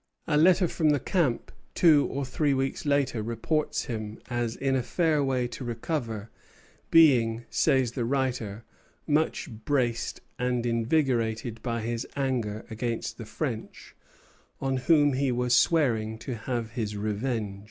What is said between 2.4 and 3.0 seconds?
weeks